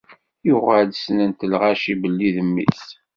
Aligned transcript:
Yuɣal 0.47 0.87
snent 0.93 1.47
lɣaci 1.51 1.93
belli 2.01 2.29
d 2.35 2.37
mmi-s. 2.47 2.85